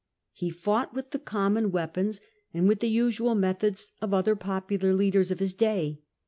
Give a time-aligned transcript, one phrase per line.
[0.31, 2.21] He fought with the common weapons
[2.55, 6.01] and with the usual methods of other popular leaders of his day.